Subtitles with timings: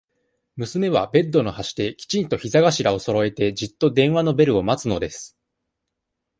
[0.57, 5.37] 娘は、ベッドの端で、きちんと膝頭をそろえて、じっと、電話のベルを待つのです。